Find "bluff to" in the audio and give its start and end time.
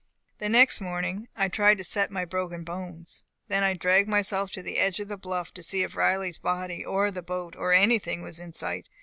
5.15-5.61